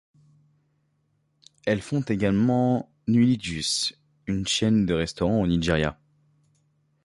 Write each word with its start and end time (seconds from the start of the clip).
Elle 1.67 1.79
fonde 1.83 2.09
également 2.09 2.91
Nuli 3.07 3.39
Jus, 3.39 3.93
une 4.25 4.47
chaîne 4.47 4.87
de 4.87 4.95
restaurant 4.95 5.39
au 5.41 5.45
Nigeria. 5.45 5.95